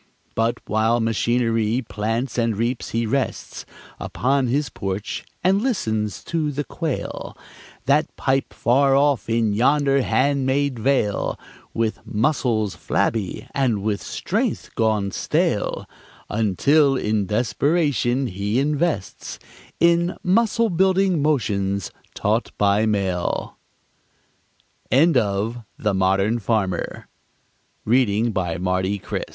But 0.33 0.57
while 0.65 0.99
machinery 0.99 1.83
plants 1.87 2.35
and 2.39 2.57
reaps, 2.57 2.89
he 2.89 3.05
rests 3.05 3.67
Upon 3.99 4.47
his 4.47 4.67
porch, 4.67 5.23
and 5.43 5.61
listens 5.61 6.23
to 6.23 6.51
the 6.51 6.63
quail 6.63 7.37
That 7.85 8.15
pipe 8.15 8.51
far 8.51 8.95
off 8.95 9.29
in 9.29 9.53
yonder 9.53 10.01
hand 10.01 10.47
made 10.47 10.79
vale, 10.79 11.39
With 11.75 11.99
muscles 12.03 12.73
flabby 12.73 13.47
and 13.53 13.83
with 13.83 14.01
strength 14.01 14.73
gone 14.73 15.11
stale, 15.11 15.87
Until, 16.31 16.95
in 16.97 17.27
desperation, 17.27 18.25
he 18.25 18.57
invests 18.59 19.37
In 19.79 20.17
"Muscle 20.23 20.71
Building 20.71 21.21
Motions 21.21 21.91
Taught 22.15 22.51
by 22.57 22.87
Mail"! 22.87 23.55
[Footnote 24.89 25.63
2: 25.77 25.79
Lippincott's 25.79 25.99
Magazine.] 25.99 26.39
THE 26.41 27.03
APOSTASY 27.91 28.25
OF 28.25 29.11
WILLIA 29.13 29.23